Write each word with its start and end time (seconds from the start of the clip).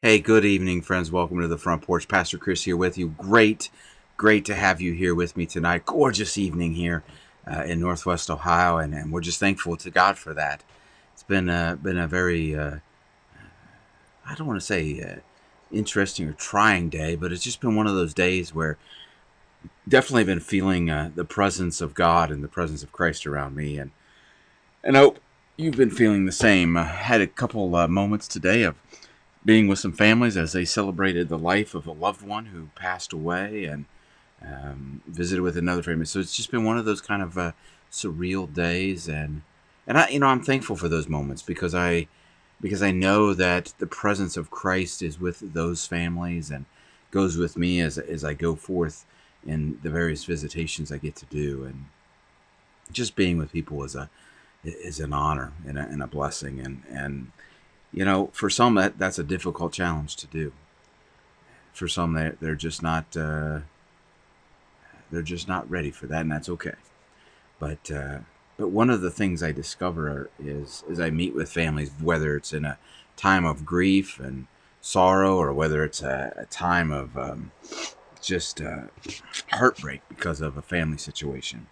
Hey, 0.00 0.20
good 0.20 0.44
evening, 0.44 0.82
friends. 0.82 1.10
Welcome 1.10 1.40
to 1.40 1.48
the 1.48 1.58
front 1.58 1.82
porch. 1.82 2.06
Pastor 2.06 2.38
Chris 2.38 2.62
here 2.62 2.76
with 2.76 2.96
you. 2.96 3.08
Great, 3.18 3.68
great 4.16 4.44
to 4.44 4.54
have 4.54 4.80
you 4.80 4.92
here 4.92 5.12
with 5.12 5.36
me 5.36 5.44
tonight. 5.44 5.86
Gorgeous 5.86 6.38
evening 6.38 6.74
here 6.74 7.02
uh, 7.50 7.64
in 7.64 7.80
Northwest 7.80 8.30
Ohio, 8.30 8.78
and, 8.78 8.94
and 8.94 9.10
we're 9.10 9.20
just 9.20 9.40
thankful 9.40 9.76
to 9.76 9.90
God 9.90 10.16
for 10.16 10.32
that. 10.34 10.62
It's 11.14 11.24
been 11.24 11.48
uh, 11.48 11.74
been 11.82 11.98
a 11.98 12.06
very, 12.06 12.54
uh, 12.54 12.76
I 14.24 14.36
don't 14.36 14.46
want 14.46 14.60
to 14.60 14.64
say 14.64 15.02
uh, 15.02 15.16
interesting 15.72 16.28
or 16.28 16.32
trying 16.32 16.90
day, 16.90 17.16
but 17.16 17.32
it's 17.32 17.42
just 17.42 17.60
been 17.60 17.74
one 17.74 17.88
of 17.88 17.96
those 17.96 18.14
days 18.14 18.54
where 18.54 18.78
definitely 19.88 20.22
been 20.22 20.38
feeling 20.38 20.88
uh, 20.88 21.10
the 21.12 21.24
presence 21.24 21.80
of 21.80 21.94
God 21.94 22.30
and 22.30 22.44
the 22.44 22.46
presence 22.46 22.84
of 22.84 22.92
Christ 22.92 23.26
around 23.26 23.56
me, 23.56 23.76
and 23.76 23.90
and 24.84 24.94
hope 24.94 25.18
you've 25.56 25.76
been 25.76 25.90
feeling 25.90 26.24
the 26.24 26.30
same. 26.30 26.76
I 26.76 26.84
had 26.84 27.20
a 27.20 27.26
couple 27.26 27.74
uh, 27.74 27.88
moments 27.88 28.28
today 28.28 28.62
of 28.62 28.76
being 29.48 29.66
with 29.66 29.78
some 29.78 29.94
families 29.94 30.36
as 30.36 30.52
they 30.52 30.62
celebrated 30.66 31.30
the 31.30 31.38
life 31.38 31.74
of 31.74 31.86
a 31.86 31.90
loved 31.90 32.20
one 32.20 32.44
who 32.44 32.68
passed 32.74 33.14
away 33.14 33.64
and 33.64 33.86
um, 34.42 35.00
visited 35.06 35.40
with 35.40 35.56
another 35.56 35.82
family. 35.82 36.04
So 36.04 36.20
it's 36.20 36.36
just 36.36 36.50
been 36.50 36.64
one 36.64 36.76
of 36.76 36.84
those 36.84 37.00
kind 37.00 37.22
of 37.22 37.38
uh, 37.38 37.52
surreal 37.90 38.52
days, 38.52 39.08
and 39.08 39.40
and 39.86 39.96
I, 39.96 40.08
you 40.08 40.18
know, 40.20 40.26
I'm 40.26 40.42
thankful 40.42 40.76
for 40.76 40.90
those 40.90 41.08
moments 41.08 41.40
because 41.40 41.74
I 41.74 42.08
because 42.60 42.82
I 42.82 42.90
know 42.90 43.32
that 43.32 43.72
the 43.78 43.86
presence 43.86 44.36
of 44.36 44.50
Christ 44.50 45.00
is 45.00 45.18
with 45.18 45.54
those 45.54 45.86
families 45.86 46.50
and 46.50 46.66
goes 47.10 47.38
with 47.38 47.56
me 47.56 47.80
as 47.80 47.96
as 47.96 48.24
I 48.24 48.34
go 48.34 48.54
forth 48.54 49.06
in 49.46 49.78
the 49.82 49.88
various 49.88 50.26
visitations 50.26 50.92
I 50.92 50.98
get 50.98 51.16
to 51.16 51.26
do, 51.26 51.64
and 51.64 51.86
just 52.92 53.16
being 53.16 53.38
with 53.38 53.52
people 53.52 53.82
is 53.82 53.94
a 53.94 54.10
is 54.62 55.00
an 55.00 55.14
honor 55.14 55.54
and 55.66 55.78
a, 55.78 55.88
and 55.88 56.02
a 56.02 56.06
blessing, 56.06 56.60
and 56.60 56.82
and 56.90 57.32
you 57.92 58.04
know, 58.04 58.30
for 58.32 58.50
some 58.50 58.74
that 58.74 58.98
that's 58.98 59.18
a 59.18 59.24
difficult 59.24 59.72
challenge 59.72 60.16
to 60.16 60.26
do. 60.26 60.52
For 61.72 61.88
some, 61.88 62.14
they 62.14 62.32
they're 62.40 62.54
just 62.54 62.82
not 62.82 63.16
uh, 63.16 63.60
they're 65.10 65.22
just 65.22 65.48
not 65.48 65.70
ready 65.70 65.90
for 65.90 66.06
that, 66.06 66.22
and 66.22 66.32
that's 66.32 66.48
okay. 66.48 66.74
But 67.58 67.90
uh, 67.90 68.18
but 68.56 68.68
one 68.68 68.90
of 68.90 69.00
the 69.00 69.10
things 69.10 69.42
I 69.42 69.52
discover 69.52 70.30
is 70.38 70.84
as 70.90 71.00
I 71.00 71.10
meet 71.10 71.34
with 71.34 71.50
families, 71.50 71.90
whether 72.00 72.36
it's 72.36 72.52
in 72.52 72.64
a 72.64 72.78
time 73.16 73.44
of 73.44 73.64
grief 73.64 74.18
and 74.20 74.46
sorrow, 74.80 75.36
or 75.36 75.52
whether 75.52 75.84
it's 75.84 76.02
a, 76.02 76.32
a 76.36 76.46
time 76.46 76.90
of 76.90 77.16
um, 77.16 77.52
just 78.20 78.60
uh, 78.60 78.82
heartbreak 79.52 80.02
because 80.08 80.40
of 80.40 80.56
a 80.56 80.62
family 80.62 80.98
situation 80.98 81.66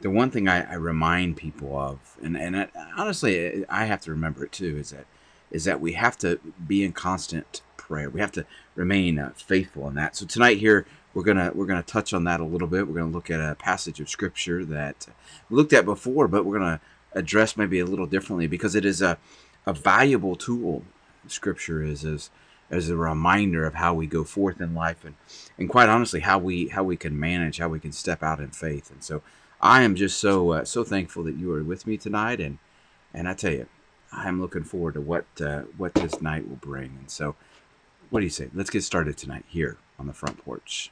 the 0.00 0.10
one 0.10 0.30
thing 0.30 0.48
I, 0.48 0.72
I, 0.72 0.74
remind 0.74 1.36
people 1.36 1.78
of, 1.78 2.16
and 2.22 2.36
and 2.36 2.56
I, 2.56 2.68
honestly, 2.96 3.64
I 3.68 3.84
have 3.84 4.00
to 4.02 4.10
remember 4.10 4.44
it 4.44 4.52
too, 4.52 4.76
is 4.76 4.90
that 4.90 5.06
is 5.50 5.64
that 5.64 5.80
we 5.80 5.92
have 5.92 6.18
to 6.18 6.38
be 6.66 6.84
in 6.84 6.92
constant 6.92 7.62
prayer. 7.76 8.10
We 8.10 8.20
have 8.20 8.32
to 8.32 8.44
remain 8.74 9.18
uh, 9.18 9.32
faithful 9.36 9.88
in 9.88 9.94
that. 9.94 10.16
So 10.16 10.26
tonight 10.26 10.58
here 10.58 10.86
we're 11.14 11.22
gonna 11.22 11.50
we're 11.54 11.66
gonna 11.66 11.82
touch 11.82 12.12
on 12.12 12.24
that 12.24 12.40
a 12.40 12.44
little 12.44 12.68
bit. 12.68 12.86
We're 12.86 13.00
gonna 13.00 13.12
look 13.12 13.30
at 13.30 13.40
a 13.40 13.54
passage 13.54 14.00
of 14.00 14.08
scripture 14.08 14.64
that 14.66 15.06
we 15.48 15.56
looked 15.56 15.72
at 15.72 15.84
before, 15.84 16.28
but 16.28 16.44
we're 16.44 16.58
gonna 16.58 16.80
address 17.12 17.56
maybe 17.56 17.78
a 17.78 17.86
little 17.86 18.06
differently 18.06 18.46
because 18.46 18.74
it 18.74 18.84
is 18.84 19.00
a 19.00 19.18
a 19.64 19.72
valuable 19.72 20.36
tool. 20.36 20.84
Scripture 21.26 21.82
is 21.82 22.04
as 22.04 22.30
as 22.70 22.90
a 22.90 22.96
reminder 22.96 23.64
of 23.64 23.74
how 23.74 23.94
we 23.94 24.06
go 24.06 24.24
forth 24.24 24.60
in 24.60 24.74
life 24.74 25.04
and 25.04 25.14
and 25.58 25.68
quite 25.68 25.88
honestly 25.88 26.20
how 26.20 26.38
we 26.38 26.68
how 26.68 26.82
we 26.82 26.96
can 26.96 27.18
manage 27.18 27.58
how 27.58 27.68
we 27.68 27.78
can 27.78 27.92
step 27.92 28.22
out 28.22 28.40
in 28.40 28.50
faith 28.50 28.90
and 28.90 29.04
so 29.04 29.22
I 29.60 29.82
am 29.82 29.94
just 29.94 30.18
so 30.18 30.50
uh, 30.52 30.64
so 30.64 30.84
thankful 30.84 31.24
that 31.24 31.36
you 31.36 31.52
are 31.52 31.62
with 31.62 31.86
me 31.86 31.96
tonight, 31.96 32.40
and 32.40 32.58
and 33.14 33.28
I 33.28 33.34
tell 33.34 33.52
you, 33.52 33.66
I'm 34.12 34.40
looking 34.40 34.64
forward 34.64 34.94
to 34.94 35.00
what 35.00 35.26
uh, 35.40 35.62
what 35.76 35.94
this 35.94 36.20
night 36.20 36.48
will 36.48 36.56
bring. 36.56 36.96
And 36.98 37.10
so, 37.10 37.36
what 38.10 38.20
do 38.20 38.24
you 38.24 38.30
say? 38.30 38.50
Let's 38.54 38.70
get 38.70 38.82
started 38.82 39.16
tonight 39.16 39.44
here 39.48 39.78
on 39.98 40.06
the 40.06 40.12
front 40.12 40.38
porch. 40.44 40.90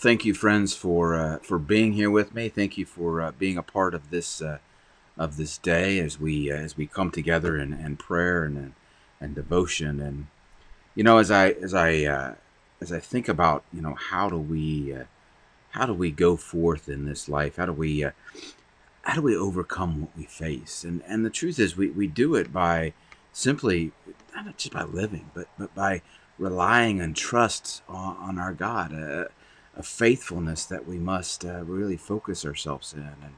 Thank 0.00 0.24
you, 0.24 0.32
friends, 0.32 0.74
for 0.74 1.14
uh, 1.14 1.38
for 1.38 1.58
being 1.58 1.92
here 1.92 2.10
with 2.10 2.34
me. 2.34 2.48
Thank 2.48 2.78
you 2.78 2.86
for 2.86 3.20
uh, 3.20 3.32
being 3.32 3.58
a 3.58 3.62
part 3.62 3.94
of 3.94 4.10
this 4.10 4.40
uh, 4.40 4.58
of 5.18 5.36
this 5.36 5.58
day 5.58 5.98
as 6.00 6.18
we 6.18 6.50
uh, 6.50 6.56
as 6.56 6.76
we 6.76 6.86
come 6.86 7.10
together 7.10 7.58
in, 7.58 7.72
in 7.74 7.96
prayer 7.96 8.44
and 8.44 8.72
and 9.20 9.34
devotion. 9.34 10.00
And 10.00 10.28
you 10.94 11.04
know, 11.04 11.18
as 11.18 11.30
I 11.30 11.50
as 11.50 11.74
I 11.74 12.04
uh, 12.04 12.34
as 12.80 12.92
I 12.92 12.98
think 12.98 13.28
about 13.28 13.62
you 13.72 13.82
know 13.82 13.94
how 13.94 14.30
do 14.30 14.38
we 14.38 14.94
uh, 14.94 15.04
how 15.70 15.86
do 15.86 15.94
we 15.94 16.10
go 16.10 16.36
forth 16.36 16.88
in 16.88 17.04
this 17.04 17.28
life? 17.28 17.56
How 17.56 17.66
do 17.66 17.72
we 17.72 18.06
how 19.02 19.14
do 19.14 19.22
we 19.22 19.36
overcome 19.36 20.00
what 20.00 20.16
we 20.16 20.24
face? 20.24 20.82
And 20.82 21.02
and 21.06 21.24
the 21.24 21.30
truth 21.30 21.58
is, 21.58 21.76
we, 21.76 21.90
we 21.90 22.06
do 22.06 22.34
it 22.34 22.52
by 22.52 22.94
simply 23.32 23.92
not 24.34 24.56
just 24.56 24.72
by 24.72 24.84
living, 24.84 25.30
but 25.34 25.48
but 25.58 25.74
by 25.74 26.00
relying 26.38 27.02
and 27.02 27.14
trust 27.14 27.82
on, 27.86 28.16
on 28.16 28.38
our 28.38 28.54
God 28.54 29.28
a 29.76 29.82
faithfulness 29.82 30.64
that 30.64 30.86
we 30.86 30.98
must 30.98 31.44
uh, 31.44 31.62
really 31.64 31.96
focus 31.96 32.44
ourselves 32.44 32.92
in. 32.92 33.00
And, 33.00 33.34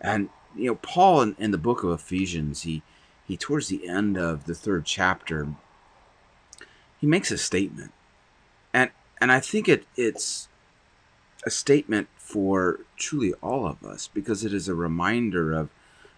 and 0.00 0.28
you 0.56 0.66
know, 0.66 0.74
Paul 0.76 1.22
in, 1.22 1.36
in 1.38 1.50
the 1.50 1.58
book 1.58 1.82
of 1.82 1.90
Ephesians, 1.90 2.62
he, 2.62 2.82
he 3.26 3.36
towards 3.36 3.68
the 3.68 3.86
end 3.88 4.16
of 4.16 4.46
the 4.46 4.54
third 4.54 4.84
chapter, 4.84 5.48
he 7.00 7.06
makes 7.06 7.30
a 7.30 7.38
statement. 7.38 7.92
And, 8.72 8.90
and 9.20 9.30
I 9.30 9.40
think 9.40 9.68
it, 9.68 9.84
it's 9.96 10.48
a 11.46 11.50
statement 11.50 12.08
for 12.16 12.80
truly 12.96 13.34
all 13.34 13.66
of 13.66 13.84
us 13.84 14.08
because 14.12 14.44
it 14.44 14.54
is 14.54 14.68
a 14.68 14.74
reminder 14.74 15.52
of, 15.52 15.68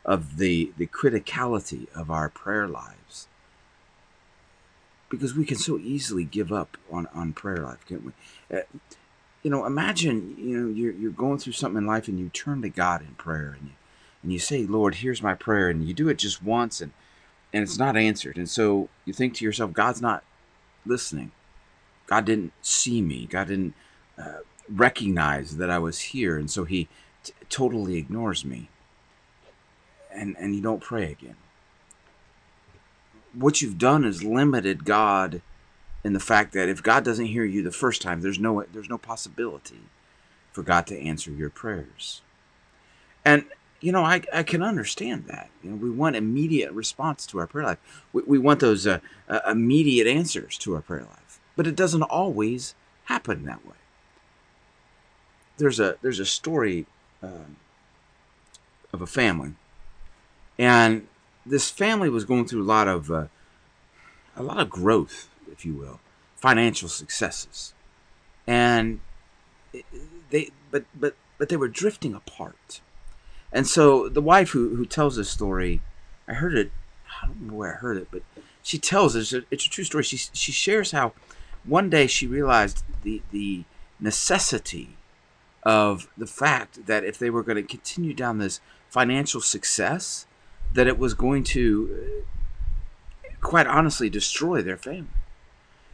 of 0.05 0.37
the, 0.39 0.73
the 0.77 0.87
criticality 0.87 1.89
of 1.95 2.11
our 2.11 2.29
prayer 2.29 2.69
lives 2.69 3.27
because 5.09 5.35
we 5.35 5.45
can 5.45 5.57
so 5.57 5.79
easily 5.79 6.25
give 6.25 6.53
up 6.53 6.77
on, 6.91 7.07
on 7.15 7.33
prayer 7.33 7.59
life, 7.59 7.85
can't 7.89 8.05
we? 8.05 8.13
You 9.47 9.51
know, 9.51 9.65
imagine, 9.65 10.35
you 10.41 10.59
know, 10.59 10.75
you're, 10.75 10.91
you're 10.91 11.13
going 11.13 11.39
through 11.39 11.53
something 11.53 11.79
in 11.79 11.87
life 11.87 12.09
and 12.09 12.19
you 12.19 12.31
turn 12.31 12.63
to 12.63 12.69
God 12.69 13.01
in 13.01 13.15
prayer 13.15 13.57
and 13.57 13.69
you, 13.69 13.75
and 14.25 14.33
you 14.33 14.41
say, 14.41 14.67
Lord, 14.67 14.97
here's 14.97 15.23
my 15.23 15.35
prayer. 15.35 15.69
And 15.69 15.87
you 15.87 15.95
do 15.95 16.09
it 16.09 16.19
just 16.19 16.43
once 16.43 16.81
and, 16.81 16.91
and 17.53 17.63
it's 17.63 17.79
not 17.79 17.97
answered. 17.97 18.39
And 18.39 18.51
so 18.51 18.89
you 19.05 19.13
think 19.13 19.35
to 19.35 19.45
yourself, 19.45 19.73
God's 19.73 20.03
not 20.03 20.25
listening. 20.85 21.31
God 22.09 22.25
didn't 22.25 22.55
see 22.61 23.01
me. 23.01 23.29
God 23.31 23.47
didn't 23.47 23.75
uh, 24.19 24.39
recognize 24.69 25.59
that 25.59 25.71
I 25.71 25.79
was 25.79 26.01
here. 26.01 26.37
And 26.37 26.51
so 26.51 26.65
he 26.65 26.89
t- 27.23 27.33
totally 27.49 27.99
ignores 27.99 28.45
me. 28.45 28.69
And, 30.13 30.35
and 30.41 30.57
you 30.57 30.61
don't 30.61 30.83
pray 30.83 31.13
again. 31.13 31.37
What 33.33 33.63
you've 33.63 33.79
done 33.79 34.05
is 34.05 34.25
limited 34.25 34.85
God 34.85 35.41
in 36.05 36.13
the 36.13 36.21
fact 36.21 36.53
that 36.53 36.69
if 36.69 36.83
God 36.83 37.05
doesn't 37.05 37.27
hear 37.27 37.45
you 37.45 37.63
the 37.63 37.73
first 37.73 38.03
time, 38.03 38.21
there's 38.21 38.39
no 38.39 38.65
there's 38.73 38.89
no 38.89 38.99
possibility 38.99 39.81
for 40.53 40.63
God 40.63 40.87
to 40.87 40.99
answer 40.99 41.31
your 41.31 41.51
prayers. 41.51 42.23
And 43.25 43.45
you 43.81 43.93
know, 43.93 44.05
I, 44.05 44.23
I 44.33 44.43
can 44.43 44.63
understand 44.63 45.27
that. 45.27 45.51
You 45.63 45.71
know, 45.71 45.77
we 45.77 45.91
want 45.91 46.17
immediate 46.17 46.73
response 46.73 47.27
to 47.27 47.39
our 47.39 47.47
prayer 47.47 47.67
life. 47.67 47.79
We, 48.13 48.23
we 48.27 48.39
want 48.39 48.61
those 48.61 48.87
uh, 48.87 49.01
uh, 49.29 49.41
immediate 49.47 50.07
answers 50.07 50.57
to 50.59 50.75
our 50.75 50.81
prayer 50.81 51.03
life, 51.03 51.41
but 51.57 51.67
it 51.67 51.77
doesn't 51.77 52.03
always 52.03 52.75
happen 53.05 53.45
that 53.45 53.67
way. 53.67 53.75
There's 55.59 55.81
a 55.81 55.97
there's 56.03 56.21
a 56.21 56.27
story 56.27 56.87
um, 57.23 57.57
of 58.93 59.01
a 59.03 59.07
family, 59.07 59.55
and 60.59 61.07
this 61.45 61.71
family 61.71 62.09
was 62.09 62.25
going 62.25 62.47
through 62.47 62.63
a 62.63 62.65
lot 62.65 62.89
of 62.89 63.11
uh, 63.11 63.27
a 64.37 64.43
lot 64.43 64.59
of 64.59 64.69
growth 64.69 65.29
if 65.51 65.65
you 65.65 65.75
will, 65.75 66.01
financial 66.35 66.89
successes, 66.89 67.75
and 68.47 69.01
they 70.31 70.51
but 70.71 70.85
but 70.95 71.17
but 71.39 71.49
they 71.49 71.57
were 71.57 71.69
drifting 71.69 72.15
apart. 72.15 72.81
And 73.53 73.67
so 73.67 74.09
the 74.09 74.21
wife 74.21 74.51
who 74.51 74.77
who 74.77 74.87
tells 74.87 75.17
this 75.17 75.31
story, 75.31 75.81
I 76.29 76.35
heard 76.35 76.55
it. 76.55 76.71
I 77.23 77.27
don't 77.27 77.35
remember 77.37 77.57
where 77.57 77.75
I 77.75 77.79
heard 77.79 77.97
it, 77.97 78.09
but 78.11 78.23
she 78.63 78.79
tells 78.79 79.17
us 79.17 79.33
it's 79.51 79.67
a 79.67 79.71
true 79.71 79.85
story. 79.85 80.05
She 80.05 80.17
she 80.17 80.53
shares 80.53 80.91
how 80.91 81.13
one 81.65 81.91
day 81.91 82.07
she 82.07 82.27
realized 82.27 82.85
the 83.03 83.23
the 83.31 83.65
necessity 83.99 84.97
of 85.63 86.09
the 86.17 86.27
fact 86.27 86.87
that 86.87 87.05
if 87.05 87.19
they 87.19 87.31
were 87.31 87.43
going 87.43 87.57
to 87.57 87.63
continue 87.63 88.15
down 88.15 88.39
this 88.39 88.61
financial 88.89 89.41
success, 89.41 90.27
that 90.75 90.87
it 90.87 90.99
was 90.99 91.15
going 91.15 91.43
to 91.43 92.25
quite 93.41 93.67
honestly 93.67 94.09
destroy 94.09 94.63
their 94.63 94.77
family. 94.77 95.09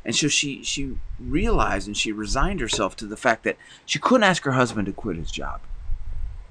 And 0.05 0.17
so 0.17 0.29
she 0.29 0.63
she 0.65 0.97
realized 1.19 1.87
and 1.87 1.97
she 1.97 2.13
resigned 2.13 2.61
herself 2.61 2.97
to 2.97 3.07
the 3.07 3.17
fact 3.17 3.45
that 3.45 3.57
she 3.87 3.99
couldn't 3.99 4.25
ask 4.25 4.43
her 4.45 4.53
husband 4.53 4.87
to 4.87 4.93
quit 4.93 5.17
his 5.17 5.31
job 5.31 5.61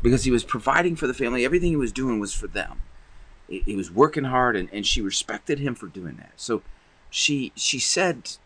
because 0.02 0.24
he 0.24 0.32
was 0.32 0.44
providing 0.44 0.96
for 0.96 1.08
the 1.08 1.14
family. 1.14 1.46
Everything 1.46 1.70
he 1.70 1.76
was 1.76 1.92
doing 1.92 2.20
was 2.20 2.34
for 2.34 2.48
them. 2.48 2.82
He 3.48 3.76
was 3.76 3.92
working 3.92 4.24
hard, 4.24 4.56
and, 4.56 4.70
and 4.72 4.88
she 4.88 5.02
respected 5.02 5.60
him 5.60 5.76
for 5.76 5.88
doing 5.88 6.16
that. 6.18 6.32
So 6.38 6.62
she 7.10 7.52
she 7.56 7.80
said 7.80 8.38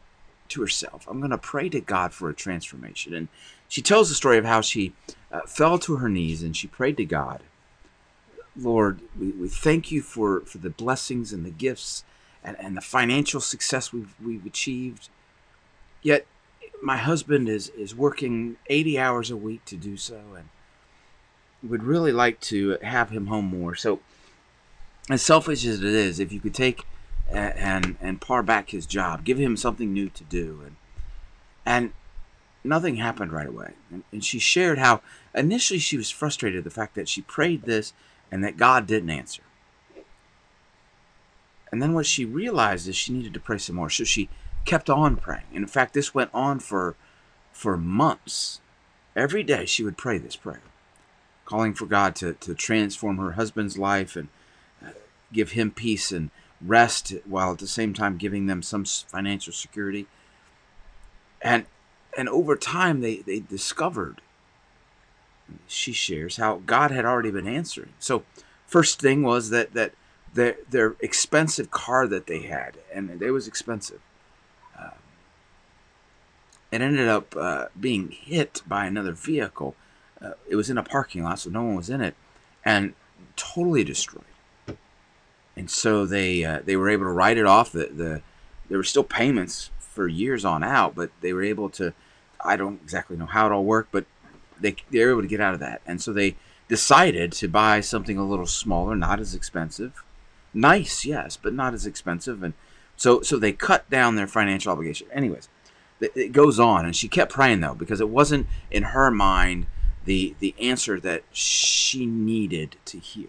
to 0.49 0.61
herself, 0.61 1.05
"I'm 1.07 1.19
going 1.19 1.29
to 1.29 1.37
pray 1.37 1.69
to 1.69 1.79
God 1.79 2.11
for 2.11 2.29
a 2.29 2.33
transformation." 2.33 3.13
And 3.13 3.27
she 3.67 3.83
tells 3.83 4.09
the 4.09 4.15
story 4.15 4.39
of 4.39 4.45
how 4.45 4.61
she 4.61 4.93
uh, 5.31 5.41
fell 5.41 5.77
to 5.79 5.97
her 5.97 6.09
knees 6.09 6.41
and 6.41 6.57
she 6.57 6.67
prayed 6.67 6.97
to 6.97 7.05
God, 7.05 7.43
"Lord, 8.55 9.01
we, 9.19 9.29
we 9.29 9.47
thank 9.47 9.91
you 9.91 10.01
for 10.01 10.41
for 10.41 10.57
the 10.57 10.71
blessings 10.71 11.31
and 11.31 11.45
the 11.45 11.51
gifts 11.51 12.03
and, 12.45 12.55
and 12.59 12.77
the 12.77 12.81
financial 12.81 13.41
success 13.41 13.91
we've 13.91 14.13
we've 14.23 14.45
achieved. 14.45 15.09
Yet 16.01 16.25
my 16.81 16.97
husband 16.97 17.49
is 17.49 17.69
is 17.69 17.95
working 17.95 18.57
80 18.67 18.99
hours 18.99 19.31
a 19.31 19.35
week 19.35 19.65
to 19.65 19.75
do 19.75 19.97
so, 19.97 20.21
and 20.37 20.49
would 21.67 21.83
really 21.83 22.11
like 22.11 22.39
to 22.41 22.77
have 22.83 23.09
him 23.09 23.27
home 23.27 23.45
more. 23.45 23.75
So, 23.75 23.99
as 25.09 25.21
selfish 25.21 25.65
as 25.65 25.79
it 25.79 25.85
is, 25.85 26.19
if 26.19 26.31
you 26.31 26.39
could 26.39 26.53
take 26.53 26.85
and 27.29 27.97
and 27.99 28.21
par 28.21 28.43
back 28.43 28.69
his 28.69 28.85
job, 28.85 29.25
give 29.25 29.39
him 29.39 29.57
something 29.57 29.91
new 29.91 30.09
to 30.09 30.23
do, 30.23 30.61
and 30.65 30.75
and 31.65 31.93
nothing 32.63 32.97
happened 32.97 33.31
right 33.31 33.47
away. 33.47 33.73
And, 33.91 34.03
and 34.11 34.23
she 34.23 34.39
shared 34.39 34.77
how 34.77 35.01
initially 35.33 35.79
she 35.79 35.97
was 35.97 36.09
frustrated 36.11 36.63
the 36.63 36.69
fact 36.69 36.95
that 36.95 37.09
she 37.09 37.21
prayed 37.21 37.63
this 37.63 37.93
and 38.31 38.43
that 38.43 38.57
God 38.57 38.85
didn't 38.85 39.09
answer. 39.09 39.43
And 41.75 41.81
then 41.81 41.91
what 41.91 42.05
she 42.05 42.23
realized 42.23 42.87
is 42.87 42.95
she 42.95 43.11
needed 43.11 43.33
to 43.33 43.39
pray 43.41 43.57
some 43.57 43.75
more. 43.75 43.89
So 43.89 44.05
she 44.05 44.29
kept 44.63 44.89
on 44.89 45.17
praying. 45.17 45.43
And 45.53 45.63
in 45.63 45.67
fact, 45.67 45.93
this 45.93 46.15
went 46.15 46.29
on 46.33 46.59
for 46.59 46.95
for 47.51 47.75
months. 47.75 48.61
Every 49.13 49.43
day 49.43 49.65
she 49.65 49.83
would 49.83 49.97
pray 49.97 50.17
this 50.17 50.37
prayer, 50.37 50.61
calling 51.43 51.73
for 51.73 51.85
God 51.85 52.15
to, 52.15 52.31
to 52.35 52.55
transform 52.55 53.17
her 53.17 53.33
husband's 53.33 53.77
life 53.77 54.15
and 54.15 54.29
uh, 54.81 54.91
give 55.33 55.51
him 55.51 55.69
peace 55.69 56.13
and 56.13 56.31
rest 56.61 57.13
while 57.25 57.51
at 57.51 57.59
the 57.59 57.67
same 57.67 57.93
time 57.93 58.15
giving 58.15 58.45
them 58.45 58.63
some 58.63 58.85
financial 58.85 59.51
security. 59.51 60.07
And 61.41 61.65
and 62.17 62.29
over 62.29 62.55
time 62.55 63.01
they, 63.01 63.17
they 63.17 63.41
discovered 63.41 64.21
she 65.67 65.91
shares 65.91 66.37
how 66.37 66.61
God 66.65 66.91
had 66.91 67.03
already 67.03 67.31
been 67.31 67.49
answering. 67.49 67.91
So 67.99 68.23
first 68.65 69.01
thing 69.01 69.23
was 69.23 69.49
that 69.49 69.73
that 69.73 69.91
their 70.35 70.57
their 70.69 70.95
expensive 70.99 71.71
car 71.71 72.07
that 72.07 72.27
they 72.27 72.41
had, 72.43 72.77
and 72.93 73.21
it 73.21 73.31
was 73.31 73.47
expensive. 73.47 74.01
Um, 74.77 74.91
it 76.71 76.81
ended 76.81 77.07
up 77.07 77.35
uh, 77.35 77.67
being 77.79 78.11
hit 78.11 78.61
by 78.67 78.85
another 78.85 79.13
vehicle. 79.13 79.75
Uh, 80.21 80.31
it 80.47 80.55
was 80.55 80.69
in 80.69 80.77
a 80.77 80.83
parking 80.83 81.23
lot, 81.23 81.39
so 81.39 81.49
no 81.49 81.63
one 81.63 81.75
was 81.75 81.89
in 81.89 82.01
it, 82.01 82.15
and 82.63 82.93
totally 83.35 83.83
destroyed. 83.83 84.23
And 85.55 85.71
so 85.71 86.05
they 86.05 86.43
uh, 86.43 86.59
they 86.63 86.75
were 86.75 86.89
able 86.89 87.05
to 87.05 87.11
write 87.11 87.37
it 87.37 87.45
off. 87.45 87.71
The, 87.71 87.87
the 87.87 88.21
there 88.67 88.77
were 88.77 88.83
still 88.83 89.03
payments 89.05 89.71
for 89.79 90.07
years 90.07 90.43
on 90.43 90.63
out, 90.63 90.95
but 90.95 91.11
they 91.21 91.31
were 91.31 91.43
able 91.43 91.69
to. 91.71 91.93
I 92.43 92.57
don't 92.57 92.81
exactly 92.83 93.15
know 93.15 93.25
how 93.25 93.47
it 93.47 93.53
all 93.53 93.63
worked, 93.63 93.93
but 93.93 94.05
they 94.59 94.75
they 94.91 95.03
were 95.05 95.11
able 95.11 95.21
to 95.21 95.29
get 95.29 95.39
out 95.39 95.53
of 95.53 95.61
that. 95.61 95.81
And 95.85 96.01
so 96.01 96.11
they 96.11 96.35
decided 96.67 97.31
to 97.31 97.47
buy 97.47 97.79
something 97.79 98.17
a 98.17 98.25
little 98.25 98.47
smaller, 98.47 98.97
not 98.97 99.21
as 99.21 99.33
expensive, 99.33 100.03
nice, 100.55 101.05
yes, 101.05 101.37
but 101.37 101.53
not 101.53 101.73
as 101.73 101.85
expensive. 101.85 102.41
And 102.41 102.53
so 102.95 103.21
so 103.21 103.37
they 103.37 103.51
cut 103.51 103.89
down 103.89 104.15
their 104.15 104.27
financial 104.27 104.71
obligation. 104.71 105.07
Anyways, 105.11 105.49
it 105.99 106.31
goes 106.31 106.59
on, 106.59 106.85
and 106.85 106.95
she 106.95 107.07
kept 107.07 107.33
praying 107.33 107.61
though 107.61 107.75
because 107.75 108.01
it 108.01 108.09
wasn't 108.09 108.47
in 108.71 108.83
her 108.83 109.11
mind 109.11 109.67
the 110.05 110.35
the 110.39 110.55
answer 110.59 110.99
that 110.99 111.23
she 111.31 112.05
needed 112.05 112.77
to 112.85 112.99
hear 112.99 113.27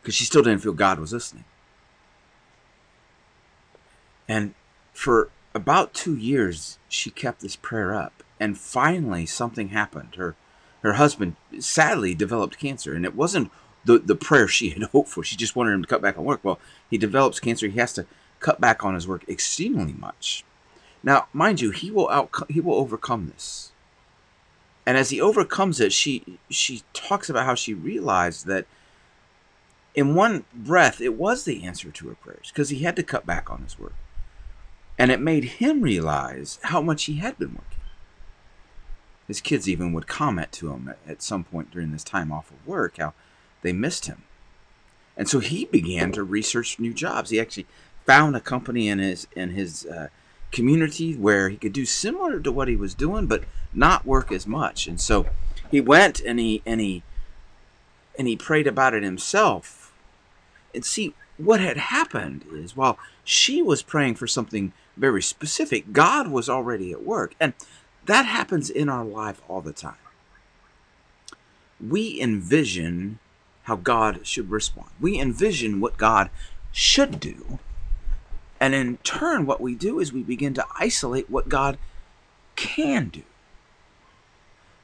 because 0.00 0.14
she 0.14 0.24
still 0.24 0.42
didn't 0.42 0.60
feel 0.60 0.74
God 0.74 0.98
was 0.98 1.12
listening. 1.14 1.44
And 4.28 4.54
for 4.92 5.30
about 5.54 5.94
two 5.94 6.16
years, 6.16 6.78
she 6.88 7.10
kept 7.10 7.40
this 7.40 7.56
prayer 7.56 7.94
up, 7.94 8.22
and 8.38 8.58
finally 8.58 9.26
something 9.26 9.68
happened. 9.68 10.14
Her 10.16 10.36
her 10.82 10.94
husband 10.94 11.36
sadly 11.58 12.14
developed 12.14 12.58
cancer, 12.58 12.94
and 12.94 13.06
it 13.06 13.14
wasn't 13.14 13.50
the, 13.84 13.98
the 13.98 14.14
prayer 14.14 14.48
she 14.48 14.70
had 14.70 14.82
hoped 14.92 15.08
for. 15.08 15.22
She 15.22 15.36
just 15.36 15.56
wanted 15.56 15.72
him 15.72 15.82
to 15.82 15.88
cut 15.88 16.02
back 16.02 16.18
on 16.18 16.24
work. 16.24 16.40
Well, 16.42 16.58
he 16.90 16.98
develops 16.98 17.40
cancer. 17.40 17.68
He 17.68 17.78
has 17.78 17.92
to 17.94 18.06
cut 18.40 18.60
back 18.60 18.84
on 18.84 18.94
his 18.94 19.08
work 19.08 19.24
exceedingly 19.28 19.94
much. 19.94 20.44
Now, 21.02 21.28
mind 21.32 21.60
you, 21.60 21.70
he 21.70 21.90
will 21.90 22.08
out 22.08 22.30
he 22.48 22.60
will 22.60 22.74
overcome 22.74 23.26
this. 23.28 23.72
And 24.86 24.98
as 24.98 25.10
he 25.10 25.20
overcomes 25.20 25.80
it, 25.80 25.92
she 25.92 26.38
she 26.50 26.82
talks 26.92 27.28
about 27.28 27.46
how 27.46 27.54
she 27.54 27.74
realized 27.74 28.46
that 28.46 28.66
in 29.94 30.14
one 30.14 30.44
breath 30.52 31.00
it 31.00 31.14
was 31.14 31.44
the 31.44 31.64
answer 31.64 31.90
to 31.90 32.08
her 32.08 32.14
prayers 32.14 32.50
because 32.52 32.70
he 32.70 32.80
had 32.80 32.96
to 32.96 33.02
cut 33.02 33.26
back 33.26 33.50
on 33.50 33.62
his 33.62 33.78
work. 33.78 33.94
And 34.98 35.10
it 35.10 35.20
made 35.20 35.44
him 35.44 35.82
realize 35.82 36.58
how 36.62 36.80
much 36.80 37.04
he 37.04 37.16
had 37.16 37.38
been 37.38 37.54
working. 37.54 37.78
His 39.26 39.40
kids 39.40 39.68
even 39.68 39.92
would 39.92 40.06
comment 40.06 40.52
to 40.52 40.70
him 40.70 40.88
at, 40.88 40.98
at 41.06 41.22
some 41.22 41.44
point 41.44 41.70
during 41.70 41.92
this 41.92 42.04
time 42.04 42.30
off 42.32 42.50
of 42.50 42.66
work 42.66 42.98
how 42.98 43.14
they 43.64 43.72
missed 43.72 44.06
him. 44.06 44.22
And 45.16 45.28
so 45.28 45.40
he 45.40 45.64
began 45.64 46.12
to 46.12 46.22
research 46.22 46.78
new 46.78 46.94
jobs. 46.94 47.30
He 47.30 47.40
actually 47.40 47.66
found 48.04 48.36
a 48.36 48.40
company 48.40 48.88
in 48.88 48.98
his 49.00 49.26
in 49.34 49.50
his 49.50 49.86
uh, 49.86 50.08
community 50.52 51.16
where 51.16 51.48
he 51.48 51.56
could 51.56 51.72
do 51.72 51.86
similar 51.86 52.38
to 52.38 52.52
what 52.52 52.68
he 52.68 52.76
was 52.76 52.94
doing, 52.94 53.26
but 53.26 53.44
not 53.72 54.06
work 54.06 54.30
as 54.30 54.46
much. 54.46 54.86
And 54.86 55.00
so 55.00 55.26
he 55.70 55.80
went 55.80 56.20
and 56.20 56.38
he 56.38 56.62
and 56.66 56.80
he 56.80 57.02
and 58.18 58.28
he 58.28 58.36
prayed 58.36 58.66
about 58.66 58.94
it 58.94 59.02
himself. 59.02 59.92
And 60.74 60.84
see 60.84 61.14
what 61.36 61.60
had 61.60 61.76
happened 61.76 62.44
is 62.52 62.76
while 62.76 62.98
she 63.24 63.62
was 63.62 63.82
praying 63.82 64.16
for 64.16 64.26
something 64.26 64.72
very 64.96 65.22
specific, 65.22 65.92
God 65.92 66.28
was 66.28 66.48
already 66.48 66.92
at 66.92 67.04
work, 67.04 67.34
and 67.40 67.54
that 68.06 68.26
happens 68.26 68.68
in 68.68 68.88
our 68.88 69.04
life 69.04 69.40
all 69.48 69.60
the 69.60 69.72
time. 69.72 69.94
We 71.80 72.20
envision 72.20 73.18
how 73.64 73.76
God 73.76 74.26
should 74.26 74.50
respond. 74.50 74.88
We 75.00 75.18
envision 75.18 75.80
what 75.80 75.96
God 75.96 76.30
should 76.72 77.18
do. 77.18 77.58
And 78.60 78.74
in 78.74 78.98
turn, 78.98 79.46
what 79.46 79.60
we 79.60 79.74
do 79.74 80.00
is 80.00 80.12
we 80.12 80.22
begin 80.22 80.54
to 80.54 80.66
isolate 80.78 81.28
what 81.28 81.48
God 81.48 81.78
can 82.56 83.08
do. 83.08 83.22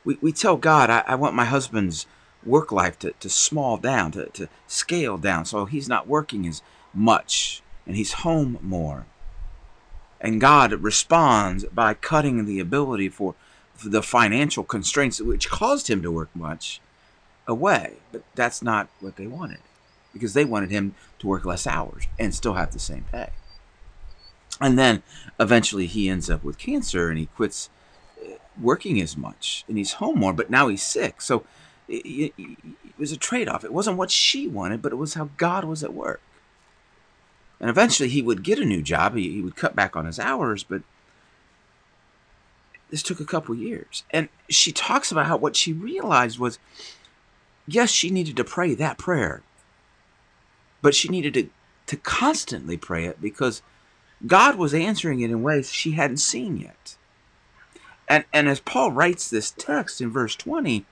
We, 0.05 0.19
we 0.21 0.33
tell 0.33 0.57
God, 0.57 0.91
I, 0.91 1.05
I 1.07 1.15
want 1.15 1.35
my 1.35 1.45
husband's 1.45 2.07
work 2.45 2.73
life 2.73 2.99
to, 3.01 3.13
to 3.21 3.29
small 3.29 3.77
down, 3.77 4.13
to, 4.13 4.27
to 4.31 4.49
scale 4.67 5.19
down, 5.19 5.45
so 5.45 5.67
he's 5.67 5.89
not 5.89 6.09
working 6.09 6.47
as 6.47 6.63
much 6.95 7.63
and 7.87 7.97
he's 7.97 8.13
home 8.13 8.59
more. 8.63 9.07
And 10.21 10.41
God 10.41 10.73
responds 10.73 11.65
by 11.67 11.95
cutting 11.95 12.45
the 12.45 12.61
ability 12.61 13.11
for, 13.11 13.35
for 13.75 13.89
the 13.89 14.03
financial 14.03 14.65
constraints 14.65 15.21
which 15.21 15.51
caused 15.51 15.89
him 15.89 16.03
to 16.03 16.11
work 16.11 16.31
much 16.35 16.81
away. 17.51 17.97
But 18.13 18.23
that's 18.35 18.63
not 18.63 18.89
what 19.01 19.17
they 19.17 19.27
wanted 19.27 19.59
because 20.13 20.35
they 20.35 20.45
wanted 20.45 20.71
him 20.71 20.95
to 21.19 21.27
work 21.27 21.45
less 21.45 21.67
hours 21.67 22.05
and 22.19 22.35
still 22.35 22.55
have 22.55 22.73
the 22.73 22.79
same 22.79 23.05
pay. 23.13 23.31
And 24.61 24.79
then 24.79 25.03
eventually 25.39 25.87
he 25.87 26.09
ends 26.09 26.29
up 26.29 26.45
with 26.45 26.59
cancer 26.59 27.09
and 27.09 27.19
he 27.19 27.27
quits 27.27 27.71
uh, 28.23 28.35
working 28.61 29.01
as 29.01 29.17
much 29.17 29.65
and 29.69 29.79
he's 29.79 29.95
home 29.95 30.19
more, 30.19 30.33
but 30.33 30.51
now 30.51 30.69
he's 30.69 30.83
sick. 30.83 31.21
So 31.21 31.45
it, 31.89 32.05
it, 32.07 32.35
it 32.39 32.99
was 32.99 33.13
a 33.13 33.17
trade 33.17 33.49
off. 33.49 33.65
It 33.65 33.73
wasn't 33.73 33.97
what 33.97 34.11
she 34.11 34.47
wanted, 34.47 34.83
but 34.83 34.93
it 34.93 34.97
was 34.97 35.15
how 35.15 35.31
God 35.37 35.65
was 35.65 35.83
at 35.83 35.95
work. 35.95 36.21
And 37.59 37.69
eventually 37.69 38.09
he 38.09 38.23
would 38.23 38.43
get 38.43 38.59
a 38.59 38.65
new 38.65 38.83
job. 38.83 39.15
He, 39.15 39.31
he 39.33 39.43
would 39.43 39.57
cut 39.57 39.77
back 39.77 39.97
on 39.97 40.07
his 40.07 40.19
hours, 40.19 40.63
but 40.65 40.83
this 42.91 43.03
took 43.03 43.21
a 43.21 43.25
couple 43.25 43.55
years. 43.55 44.03
And 44.11 44.29
she 44.49 44.73
talks 44.73 45.13
about 45.13 45.27
how 45.27 45.37
what 45.37 45.57
she 45.57 45.73
realized 45.73 46.39
was 46.39 46.59
yes, 47.75 47.91
she 47.91 48.11
needed 48.11 48.37
to 48.37 48.45
pray 48.45 48.75
that 48.75 48.99
prayer, 48.99 49.43
but 50.83 50.95
she 50.95 51.09
needed 51.09 51.35
to, 51.35 51.49
to 51.87 51.97
constantly 51.97 52.77
pray 52.77 53.05
it 53.05 53.21
because 53.21 53.63
God 54.27 54.57
was 54.57 54.75
answering 54.75 55.21
it 55.21 55.31
in 55.31 55.43
ways 55.43 55.73
she 55.73 55.93
hadn't 55.93 56.19
seen 56.19 56.57
yet. 56.57 56.97
And, 58.09 58.25
and 58.33 58.49
as 58.49 58.61
Paul 58.61 58.93
writes 58.93 59.31
this 59.31 59.53
text 59.53 60.01
in 60.01 60.11
verse 60.11 60.35
20, 60.35 60.85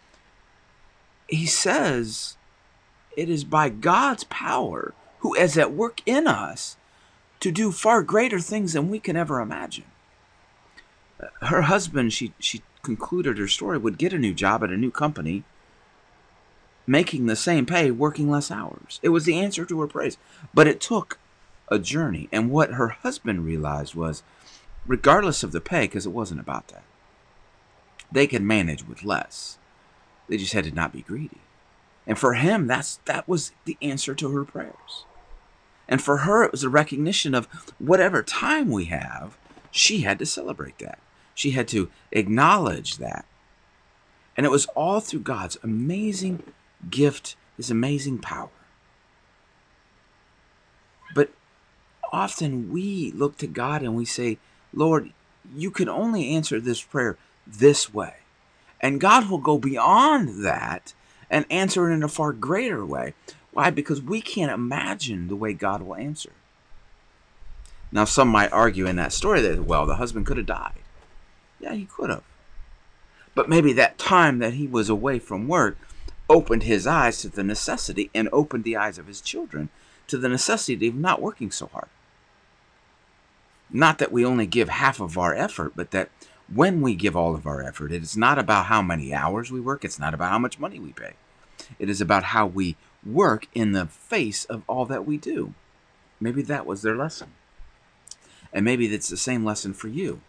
he 1.28 1.47
says, 1.47 2.37
It 3.16 3.28
is 3.28 3.44
by 3.44 3.68
God's 3.68 4.25
power 4.25 4.94
who 5.18 5.35
is 5.35 5.58
at 5.58 5.73
work 5.73 6.00
in 6.06 6.26
us 6.26 6.76
to 7.40 7.50
do 7.50 7.73
far 7.73 8.02
greater 8.02 8.40
things 8.40 8.73
than 8.73 8.88
we 8.88 8.99
can 8.99 9.16
ever 9.16 9.40
imagine. 9.40 9.85
Her 11.42 11.62
husband, 11.62 12.12
she, 12.12 12.32
she 12.38 12.62
concluded 12.82 13.38
her 13.38 13.49
story, 13.49 13.78
would 13.78 13.99
get 13.99 14.12
a 14.12 14.18
new 14.18 14.32
job 14.32 14.62
at 14.62 14.70
a 14.70 14.76
new 14.76 14.90
company, 14.90 15.44
making 16.88 17.26
the 17.26 17.37
same 17.37 17.66
pay, 17.66 17.90
working 17.90 18.30
less 18.30 18.50
hours. 18.50 18.99
It 19.02 19.11
was 19.11 19.25
the 19.25 19.38
answer 19.38 19.64
to 19.64 19.80
her 19.80 19.87
praise. 19.87 20.16
But 20.54 20.66
it 20.66 20.80
took 20.80 21.18
a 21.68 21.78
journey. 21.78 22.28
And 22.33 22.50
what 22.50 22.73
her 22.73 22.88
husband 22.88 23.45
realized 23.45 23.95
was, 23.95 24.23
regardless 24.87 25.42
of 25.42 25.52
the 25.52 25.61
pay, 25.61 25.83
because 25.83 26.07
it 26.07 26.11
wasn't 26.12 26.40
about 26.40 26.68
that, 26.68 26.85
they 28.11 28.26
could 28.26 28.42
manage 28.42 28.87
with 28.87 29.04
less. 29.04 29.59
They 30.28 30.38
just 30.38 30.54
had 30.54 30.64
to 30.64 30.71
not 30.71 30.92
be 30.92 31.02
greedy. 31.02 31.40
And 32.07 32.18
for 32.18 32.35
him, 32.35 32.66
that's 32.66 32.97
that 33.04 33.28
was 33.28 33.52
the 33.66 33.76
answer 33.83 34.14
to 34.14 34.30
her 34.30 34.45
prayers. 34.45 35.04
And 35.88 36.02
for 36.02 36.18
her, 36.18 36.42
it 36.42 36.52
was 36.52 36.64
a 36.64 36.71
recognition 36.71 37.35
of 37.35 37.47
whatever 37.78 38.23
time 38.23 38.71
we 38.71 38.87
have, 38.87 39.37
she 39.71 40.00
had 40.00 40.18
to 40.18 40.26
celebrate 40.26 40.78
that. 40.78 40.99
She 41.35 41.52
had 41.52 41.68
to 41.68 41.90
acknowledge 42.12 42.97
that. 42.97 43.26
And 44.37 44.47
it 44.47 44.50
was 44.50 44.66
all 44.66 45.00
through 45.00 45.21
God's 45.21 45.59
amazing 45.62 46.42
gift, 46.90 47.37
His 47.56 47.70
amazing 47.70 48.18
power. 48.18 48.50
But 51.14 51.30
often 52.12 52.70
we 52.73 53.12
look 53.12 53.37
to 53.38 53.47
God 53.47 53.82
and 53.82 53.97
we 53.97 54.04
say, 54.04 54.38
Lord, 54.73 55.12
you 55.54 55.70
can 55.70 55.88
only 55.88 56.30
answer 56.30 56.61
this 56.61 56.82
prayer 56.82 57.16
this 57.47 57.92
way. 57.92 58.14
And 58.80 59.00
God 59.00 59.28
will 59.28 59.38
go 59.38 59.58
beyond 59.58 60.44
that 60.44 60.94
and 61.30 61.44
answer 61.50 61.90
it 61.90 61.94
in 61.94 62.02
a 62.02 62.08
far 62.08 62.32
greater 62.32 62.85
way. 62.85 63.14
Why? 63.52 63.70
Because 63.70 64.00
we 64.00 64.20
can't 64.20 64.52
imagine 64.52 65.28
the 65.28 65.37
way 65.37 65.52
God 65.52 65.82
will 65.82 65.97
answer. 65.97 66.32
Now, 67.90 68.04
some 68.04 68.28
might 68.28 68.52
argue 68.52 68.87
in 68.87 68.97
that 68.97 69.12
story 69.12 69.40
that, 69.40 69.64
well, 69.64 69.87
the 69.87 69.97
husband 69.97 70.26
could 70.26 70.37
have 70.37 70.47
died. 70.47 70.75
Yeah, 71.58 71.73
he 71.73 71.87
could 71.87 72.11
have. 72.11 72.23
But 73.35 73.49
maybe 73.49 73.73
that 73.73 73.99
time 73.99 74.38
that 74.40 74.54
he 74.54 74.66
was 74.66 74.88
away 74.88 75.18
from 75.18 75.49
work 75.49 75.78
opened 76.28 76.64
his 76.64 76.87
eyes 76.87 77.20
to 77.23 77.28
the 77.28 77.42
necessity 77.42 78.11
and 78.14 78.28
opened 78.32 78.64
the 78.64 78.76
eyes 78.76 78.99
of 78.99 79.06
his 79.06 79.20
children 79.20 79.70
to 80.06 80.16
the 80.16 80.28
necessity 80.28 80.88
of 80.88 80.94
not 80.94 81.23
working 81.23 81.50
so 81.50 81.66
hard. 81.66 81.88
Not 83.70 83.99
that 83.99 84.12
we 84.12 84.25
only 84.25 84.47
give 84.47 84.68
half 84.68 85.00
of 85.00 85.18
our 85.18 85.35
effort, 85.35 85.73
but 85.76 85.90
that 85.90 86.11
when 86.52 86.80
we 86.80 86.94
give 86.94 87.14
all 87.14 87.35
of 87.35 87.47
our 87.47 87.62
effort, 87.62 87.92
it 87.92 88.02
is 88.02 88.16
not 88.16 88.38
about 88.38 88.66
how 88.66 88.80
many 88.80 89.12
hours 89.12 89.52
we 89.52 89.61
work, 89.61 89.85
it's 89.85 89.99
not 89.99 90.14
about 90.14 90.30
how 90.30 90.38
much 90.38 90.58
money 90.58 90.78
we 90.78 90.92
pay. 90.92 91.12
It 91.78 91.90
is 91.90 92.00
about 92.00 92.25
how 92.25 92.47
we 92.47 92.76
work 93.04 93.47
in 93.54 93.73
the 93.73 93.87
face 93.87 94.44
of 94.47 94.62
all 94.66 94.87
that 94.87 95.06
we 95.06 95.18
do. 95.18 95.52
Maybe 96.20 96.42
that 96.42 96.66
was 96.66 96.82
their 96.82 96.97
lesson. 96.97 97.32
And 98.52 98.64
maybe 98.64 98.87
it's 98.87 99.08
the 99.11 99.16
same 99.16 99.44
lesson 99.44 99.75
for 99.75 99.88
you. 99.88 100.20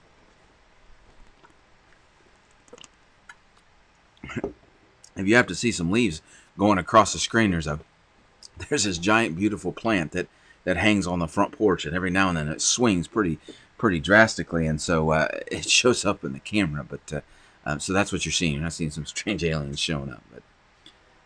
If 5.19 5.27
you 5.27 5.35
have 5.35 5.47
to 5.47 5.55
see 5.55 5.71
some 5.71 5.91
leaves 5.91 6.21
going 6.57 6.77
across 6.77 7.13
the 7.13 7.19
screen, 7.19 7.51
there's 7.51 7.67
a 7.67 7.79
there's 8.69 8.83
this 8.83 8.97
giant 8.97 9.37
beautiful 9.37 9.71
plant 9.71 10.11
that 10.11 10.27
that 10.65 10.77
hangs 10.77 11.07
on 11.07 11.19
the 11.19 11.27
front 11.27 11.53
porch, 11.53 11.85
and 11.85 11.95
every 11.95 12.09
now 12.09 12.29
and 12.29 12.37
then 12.37 12.47
it 12.47 12.61
swings 12.61 13.07
pretty 13.07 13.39
pretty 13.77 13.99
drastically, 13.99 14.67
and 14.67 14.81
so 14.81 15.11
uh, 15.11 15.27
it 15.51 15.69
shows 15.69 16.05
up 16.05 16.23
in 16.23 16.33
the 16.33 16.39
camera. 16.39 16.85
But 16.87 17.13
uh, 17.13 17.21
um, 17.65 17.79
so 17.79 17.93
that's 17.93 18.11
what 18.11 18.25
you're 18.25 18.33
seeing. 18.33 18.53
You're 18.53 18.63
not 18.63 18.73
seeing 18.73 18.91
some 18.91 19.05
strange 19.05 19.43
aliens 19.43 19.79
showing 19.79 20.11
up, 20.11 20.23
but 20.31 20.43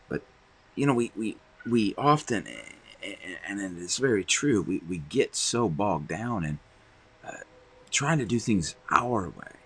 but 0.10 0.22
you 0.76 0.86
know 0.86 0.94
we 0.94 1.12
we 1.16 1.38
we 1.66 1.94
often 1.98 2.48
and 3.48 3.82
it's 3.82 3.98
very 3.98 4.24
true. 4.24 4.62
We 4.62 4.82
we 4.88 4.98
get 4.98 5.36
so 5.36 5.70
bogged 5.70 6.08
down 6.08 6.46
in 6.46 6.60
uh, 7.26 7.38
trying 7.92 8.20
to 8.20 8.26
do 8.26 8.40
things 8.40 8.76
our 8.90 9.30
way 9.30 9.63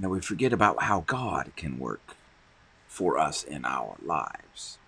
that 0.00 0.08
we 0.08 0.20
forget 0.20 0.52
about 0.52 0.82
how 0.84 1.00
God 1.06 1.52
can 1.56 1.78
work 1.78 2.16
for 2.86 3.18
us 3.18 3.44
in 3.44 3.64
our 3.64 3.96
lives. 4.02 4.78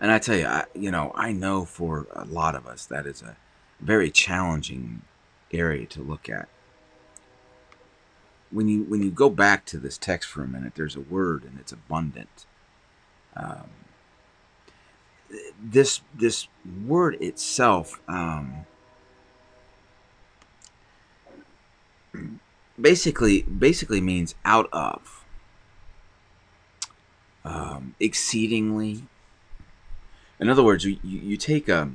And 0.00 0.12
I 0.12 0.18
tell 0.18 0.36
you, 0.36 0.46
I, 0.46 0.64
you 0.74 0.90
know, 0.90 1.12
I 1.14 1.32
know 1.32 1.64
for 1.64 2.06
a 2.12 2.24
lot 2.24 2.54
of 2.54 2.66
us 2.66 2.84
that 2.86 3.06
is 3.06 3.22
a 3.22 3.36
very 3.80 4.10
challenging 4.10 5.02
area 5.52 5.86
to 5.86 6.02
look 6.02 6.28
at. 6.28 6.48
When 8.50 8.68
you 8.68 8.84
when 8.84 9.02
you 9.02 9.10
go 9.10 9.28
back 9.28 9.66
to 9.66 9.78
this 9.78 9.98
text 9.98 10.28
for 10.28 10.42
a 10.42 10.48
minute, 10.48 10.74
there's 10.74 10.96
a 10.96 11.00
word 11.00 11.44
and 11.44 11.58
it's 11.58 11.72
abundant. 11.72 12.46
Um, 13.36 13.68
this 15.62 16.00
this 16.14 16.48
word 16.86 17.16
itself 17.20 18.00
um, 18.08 18.66
basically 22.80 23.42
basically 23.42 24.00
means 24.00 24.34
out 24.44 24.68
of, 24.72 25.24
um, 27.44 27.94
exceedingly. 28.00 29.04
In 30.40 30.48
other 30.48 30.62
words, 30.62 30.84
you, 30.84 30.98
you 31.02 31.36
take 31.36 31.68
a 31.68 31.90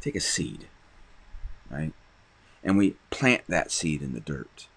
take 0.00 0.16
a 0.16 0.20
seed, 0.20 0.66
right? 1.70 1.92
And 2.62 2.76
we 2.76 2.96
plant 3.10 3.42
that 3.48 3.70
seed 3.70 4.02
in 4.02 4.12
the 4.12 4.20
dirt. 4.20 4.68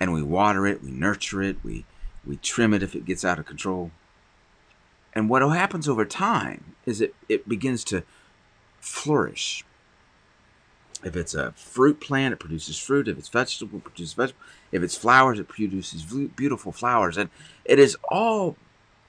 And 0.00 0.12
we 0.12 0.22
water 0.22 0.66
it, 0.66 0.82
we 0.82 0.90
nurture 0.90 1.42
it, 1.42 1.56
we, 1.62 1.84
we 2.26 2.36
trim 2.36 2.74
it 2.74 2.82
if 2.82 2.94
it 2.94 3.04
gets 3.04 3.24
out 3.24 3.38
of 3.38 3.46
control. 3.46 3.90
And 5.14 5.30
what 5.30 5.42
happens 5.42 5.88
over 5.88 6.04
time 6.04 6.74
is 6.84 7.00
it, 7.00 7.14
it 7.28 7.48
begins 7.48 7.84
to 7.84 8.02
flourish. 8.80 9.64
If 11.04 11.16
it's 11.16 11.34
a 11.34 11.52
fruit 11.52 12.00
plant, 12.00 12.32
it 12.32 12.40
produces 12.40 12.78
fruit. 12.78 13.08
If 13.08 13.18
it's 13.18 13.28
vegetable, 13.28 13.78
it 13.78 13.84
produces 13.84 14.14
vegetable. 14.14 14.42
If 14.72 14.82
it's 14.82 14.96
flowers, 14.96 15.38
it 15.38 15.48
produces 15.48 16.02
beautiful 16.02 16.72
flowers. 16.72 17.16
And 17.16 17.30
it 17.64 17.78
is 17.78 17.96
all 18.08 18.56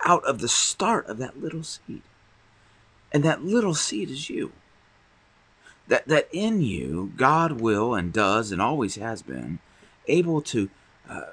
out 0.04 0.24
of 0.26 0.40
the 0.40 0.48
start 0.48 1.08
of 1.08 1.18
that 1.20 1.42
little 1.42 1.64
seed. 1.64 2.02
And 3.12 3.24
that 3.24 3.46
little 3.46 3.74
seed 3.74 4.10
is 4.10 4.30
you 4.30 4.52
that 5.88 6.08
that 6.08 6.28
in 6.32 6.62
you 6.62 7.12
God 7.16 7.62
will 7.62 7.94
and 7.94 8.12
does 8.12 8.52
and 8.52 8.62
always 8.62 8.96
has 8.96 9.22
been 9.22 9.60
able 10.08 10.42
to 10.42 10.70
uh, 11.10 11.32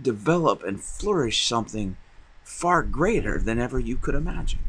develop 0.00 0.62
and 0.64 0.82
flourish 0.82 1.46
something 1.46 1.96
far 2.42 2.82
greater 2.82 3.38
than 3.38 3.58
ever 3.58 3.78
you 3.78 3.96
could 3.96 4.14
imagine. 4.14 4.60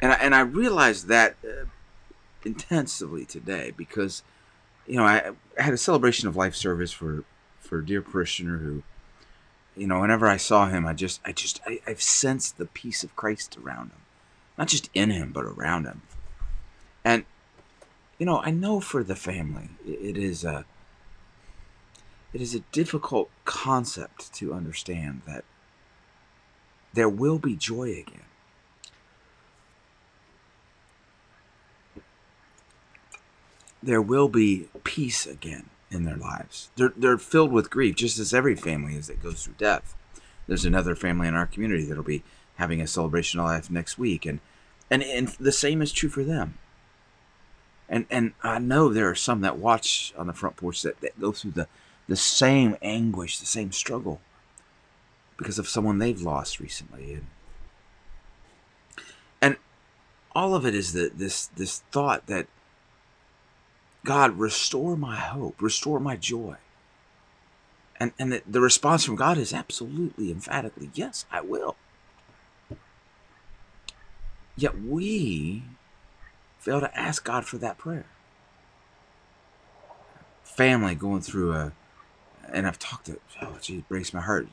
And 0.00 0.12
I, 0.12 0.16
and 0.16 0.34
I 0.34 0.40
realized 0.40 1.08
that 1.08 1.36
uh, 1.44 1.66
intensively 2.46 3.24
today 3.24 3.72
because 3.76 4.22
you 4.86 4.96
know 4.96 5.04
I, 5.04 5.32
I 5.58 5.62
had 5.62 5.74
a 5.74 5.78
celebration 5.78 6.28
of 6.28 6.36
life 6.36 6.54
service 6.54 6.92
for 6.92 7.24
for 7.60 7.78
a 7.78 7.86
dear 7.86 8.00
parishioner 8.00 8.58
who 8.58 8.82
you 9.76 9.86
know 9.86 10.00
whenever 10.00 10.28
I 10.28 10.36
saw 10.36 10.68
him 10.68 10.86
I 10.86 10.94
just 10.94 11.20
I 11.24 11.32
just 11.32 11.60
I, 11.66 11.80
I've 11.86 12.02
sensed 12.02 12.56
the 12.56 12.66
peace 12.66 13.02
of 13.04 13.16
Christ 13.16 13.58
around 13.62 13.90
him 13.90 14.00
not 14.56 14.68
just 14.68 14.88
in 14.94 15.10
him 15.10 15.32
but 15.32 15.44
around 15.44 15.84
him 15.84 16.02
and, 17.06 17.24
you 18.18 18.26
know, 18.26 18.40
I 18.40 18.50
know 18.50 18.80
for 18.80 19.04
the 19.04 19.14
family, 19.14 19.68
it 19.86 20.16
is 20.16 20.42
a, 20.42 20.64
it 22.32 22.40
is 22.40 22.52
a 22.52 22.60
difficult 22.72 23.30
concept 23.44 24.34
to 24.34 24.52
understand 24.52 25.22
that 25.24 25.44
there 26.92 27.08
will 27.08 27.38
be 27.38 27.54
joy 27.54 27.90
again. 27.90 28.24
There 33.82 34.02
will 34.02 34.28
be 34.28 34.68
peace 34.84 35.26
again 35.26 35.70
in 35.90 36.04
their 36.04 36.16
lives. 36.16 36.70
They're, 36.76 36.92
they're 36.96 37.18
filled 37.18 37.52
with 37.52 37.70
grief, 37.70 37.94
just 37.96 38.18
as 38.18 38.34
every 38.34 38.56
family 38.56 38.96
is 38.96 39.06
that 39.06 39.22
goes 39.22 39.44
through 39.44 39.54
death. 39.58 39.94
There's 40.46 40.64
another 40.64 40.94
family 40.94 41.28
in 41.28 41.34
our 41.34 41.46
community 41.46 41.84
that'll 41.84 42.02
be 42.02 42.24
having 42.56 42.80
a 42.80 42.86
celebration 42.86 43.40
of 43.40 43.46
life 43.46 43.70
next 43.70 43.98
week, 43.98 44.24
and 44.26 44.40
and 44.90 45.02
and 45.02 45.28
the 45.40 45.52
same 45.52 45.82
is 45.82 45.92
true 45.92 46.08
for 46.08 46.24
them 46.24 46.58
and 47.88 48.06
and 48.10 48.32
I 48.42 48.58
know 48.58 48.88
there 48.88 49.08
are 49.08 49.14
some 49.14 49.40
that 49.42 49.58
watch 49.58 50.12
on 50.16 50.26
the 50.26 50.32
front 50.32 50.56
porch 50.56 50.82
that, 50.82 51.00
that 51.00 51.20
go 51.20 51.32
through 51.32 51.52
the 51.52 51.68
the 52.08 52.16
same 52.16 52.76
anguish, 52.82 53.38
the 53.38 53.46
same 53.46 53.72
struggle 53.72 54.20
because 55.36 55.58
of 55.58 55.68
someone 55.68 55.98
they've 55.98 56.20
lost 56.20 56.60
recently, 56.60 57.14
and 57.14 57.26
and 59.40 59.56
all 60.34 60.54
of 60.54 60.66
it 60.66 60.74
is 60.74 60.92
that 60.94 61.18
this 61.18 61.46
this 61.48 61.82
thought 61.90 62.26
that 62.26 62.46
God 64.06 64.38
restore 64.38 64.96
my 64.96 65.16
hope, 65.16 65.60
restore 65.60 65.98
my 65.98 66.14
joy, 66.14 66.54
and 67.98 68.12
and 68.20 68.30
the, 68.30 68.42
the 68.46 68.60
response 68.60 69.04
from 69.04 69.16
God 69.16 69.36
is 69.36 69.52
absolutely 69.52 70.30
emphatically 70.30 70.90
yes, 70.94 71.26
I 71.30 71.40
will. 71.40 71.74
Yet 74.56 74.80
we 74.80 75.64
fail 76.60 76.78
to 76.78 76.96
ask 76.96 77.24
God 77.24 77.46
for 77.46 77.58
that 77.58 77.78
prayer. 77.78 78.06
Family 80.44 80.94
going 80.94 81.20
through 81.20 81.52
a, 81.52 81.72
and 82.50 82.64
I've 82.64 82.78
talked 82.78 83.06
to, 83.06 83.18
oh, 83.42 83.58
gee, 83.60 83.78
it 83.78 83.88
breaks 83.88 84.14
my 84.14 84.20
heart. 84.20 84.46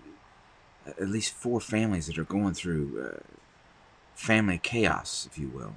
At 0.88 1.10
least 1.10 1.31
four 1.31 1.62
families 1.62 2.07
that 2.07 2.17
are 2.17 2.24
going 2.24 2.55
through 2.55 3.07
uh, 3.07 3.19
family 4.15 4.60
chaos, 4.62 5.29
if 5.31 5.38
you 5.38 5.48
will. 5.50 5.75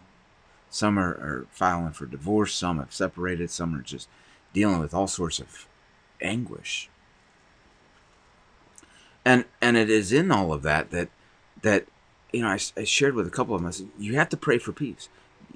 Some 0.77 0.99
are, 0.99 1.15
are 1.15 1.47
filing 1.51 1.93
for 1.93 2.05
divorce, 2.05 2.53
some 2.53 2.79
have 2.79 2.93
separated, 2.93 3.51
some 3.51 3.75
are 3.75 3.81
just 3.81 4.11
dealing 4.53 4.79
with 4.79 4.93
all 4.93 5.07
sorts 5.07 5.39
of 5.39 5.67
anguish. 6.21 6.91
And 9.25 9.47
and 9.63 9.79
it 9.79 9.89
is 9.89 10.13
in 10.13 10.31
all 10.31 10.53
of 10.53 10.61
that 10.65 10.91
that 10.91 11.09
that 11.63 11.87
you 12.31 12.43
know 12.43 12.49
I, 12.49 12.59
I 12.77 12.85
shared 12.85 13.15
with 13.15 13.27
a 13.27 13.31
couple 13.31 13.55
of 13.55 13.63
them. 13.63 13.69
I 13.69 13.71
said 13.71 13.89
you 13.99 14.17
have 14.17 14.29
to 14.29 14.37
pray 14.37 14.59
for 14.59 14.73
peace. 14.73 15.09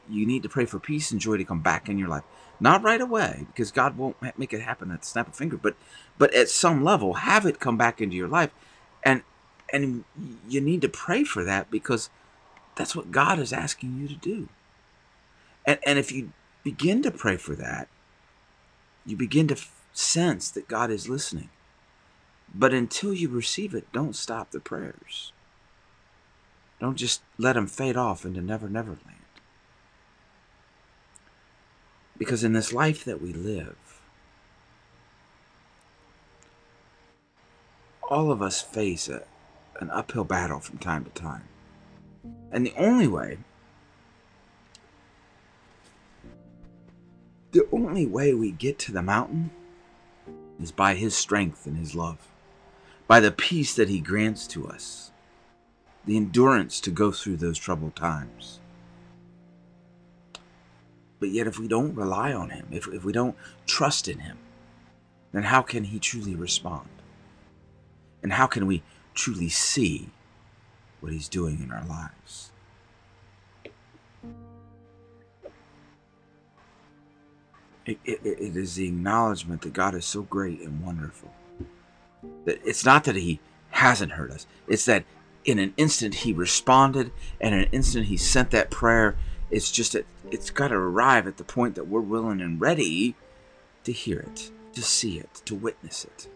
You 0.09 0.25
need 0.25 0.43
to 0.43 0.49
pray 0.49 0.65
for 0.65 0.79
peace 0.79 1.11
and 1.11 1.21
joy 1.21 1.37
to 1.37 1.45
come 1.45 1.61
back 1.61 1.91
in 1.91 1.99
your 1.99 2.09
life. 2.09 2.25
Not 2.59 2.83
right 2.83 3.01
away 3.01 3.45
because 3.49 3.71
God 3.71 3.99
won't 3.99 4.17
make 4.39 4.55
it 4.55 4.63
happen 4.63 4.91
at 4.91 5.03
the 5.03 5.07
snap 5.07 5.29
of 5.29 5.35
a 5.35 5.37
finger, 5.37 5.59
but 5.59 5.77
but 6.17 6.33
at 6.33 6.49
some 6.49 6.83
level 6.83 7.13
have 7.13 7.45
it 7.45 7.61
come 7.61 7.77
back 7.77 8.01
into 8.01 8.17
your 8.17 8.27
life, 8.27 8.53
and 9.03 9.23
and 9.71 10.05
you 10.49 10.63
need 10.63 10.81
to 10.81 10.89
pray 10.89 11.25
for 11.25 11.45
that 11.45 11.71
because 11.71 12.09
that's 12.75 12.97
what 12.97 13.13
God 13.13 13.39
is 13.39 13.53
asking 13.53 13.99
you 13.99 14.09
to 14.09 14.15
do. 14.15 14.49
And, 15.71 15.79
and 15.87 15.99
if 16.01 16.11
you 16.11 16.33
begin 16.65 17.01
to 17.03 17.13
pray 17.13 17.37
for 17.37 17.55
that, 17.55 17.87
you 19.07 19.17
begin 19.17 19.47
to 19.47 19.55
f- 19.55 19.81
sense 19.93 20.51
that 20.51 20.67
God 20.67 20.91
is 20.91 21.09
listening. 21.09 21.49
But 22.53 22.75
until 22.75 23.15
you 23.15 23.29
receive 23.29 23.73
it, 23.73 23.87
don't 23.93 24.17
stop 24.17 24.51
the 24.51 24.59
prayers. 24.59 25.33
Don't 26.81 26.97
just 26.97 27.23
let 27.39 27.53
them 27.53 27.69
fade 27.69 27.97
off 27.97 28.25
into 28.25 28.41
never, 28.41 28.69
never 28.69 28.91
land. 28.91 29.23
Because 32.19 32.43
in 32.43 32.53
this 32.53 32.73
life 32.73 33.05
that 33.05 33.23
we 33.23 33.33
live, 33.33 34.01
all 38.09 38.33
of 38.33 38.43
us 38.43 38.61
face 38.61 39.09
a, 39.09 39.23
an 39.79 39.89
uphill 39.91 40.25
battle 40.25 40.59
from 40.59 40.79
time 40.79 41.05
to 41.05 41.11
time. 41.11 41.45
And 42.51 42.67
the 42.67 42.75
only 42.77 43.07
way, 43.07 43.39
only 47.87 48.07
way 48.07 48.35
we 48.35 48.53
get 48.53 48.79
to 48.81 48.93
the 48.93 49.03
mountain 49.03 49.51
is 50.61 50.73
by 50.73 50.95
His 50.95 51.17
strength 51.17 51.67
and 51.67 51.77
His 51.77 51.95
love, 51.95 52.19
by 53.07 53.21
the 53.21 53.31
peace 53.31 53.75
that 53.75 53.89
He 53.89 54.01
grants 54.01 54.47
to 54.49 54.67
us, 54.67 55.11
the 56.05 56.17
endurance 56.17 56.81
to 56.81 56.91
go 56.91 57.13
through 57.13 57.37
those 57.37 57.59
troubled 57.59 57.97
times. 57.97 58.61
But 61.19 61.31
yet, 61.31 61.47
if 61.47 61.59
we 61.59 61.69
don't 61.69 61.95
rely 61.95 62.33
on 62.33 62.51
Him, 62.51 62.67
if, 62.71 62.89
if 62.89 63.05
we 63.05 63.13
don't 63.13 63.37
trust 63.67 64.09
in 64.09 64.21
Him, 64.21 64.39
then 65.33 65.45
how 65.45 65.63
can 65.63 65.85
He 65.85 65.99
truly 65.99 66.35
respond? 66.35 66.89
And 68.23 68.33
how 68.33 68.47
can 68.47 68.67
we 68.67 68.83
truly 69.15 69.49
see 69.49 70.11
what 71.01 71.13
He's 71.13 71.29
doing 71.29 71.61
in 71.63 71.73
our 71.73 71.85
lives. 71.85 72.53
It, 77.91 77.99
it, 78.05 78.21
it 78.25 78.57
is 78.57 78.77
the 78.77 78.87
acknowledgement 78.87 79.63
that 79.63 79.73
God 79.73 79.95
is 79.95 80.05
so 80.05 80.23
great 80.23 80.61
and 80.61 80.85
wonderful. 80.85 81.31
That 82.45 82.61
it's 82.65 82.85
not 82.85 83.05
that 83.05 83.17
He 83.17 83.41
hasn't 83.71 84.13
heard 84.13 84.31
us, 84.31 84.47
it's 84.69 84.85
that 84.85 85.05
in 85.45 85.59
an 85.59 85.75
instant 85.77 86.17
He 86.17 86.33
responded, 86.33 87.11
and 87.41 87.55
in 87.55 87.63
an 87.63 87.69
instant 87.73 88.07
He 88.07 88.17
sent 88.17 88.51
that 88.53 88.71
prayer. 88.71 89.17
It's 89.51 89.73
just 89.73 89.95
that 89.95 90.07
it's 90.31 90.51
got 90.51 90.69
to 90.69 90.77
arrive 90.77 91.27
at 91.27 91.37
the 91.37 91.45
point 91.45 91.75
that 91.75 91.89
we're 91.89 92.01
willing 92.01 92.41
and 92.41 92.61
ready 92.61 93.17
to 93.83 93.91
hear 93.91 94.21
it, 94.21 94.53
to 94.75 94.83
see 94.83 95.19
it, 95.19 95.43
to 95.47 95.57
witness 95.57 96.05
it. 96.05 96.29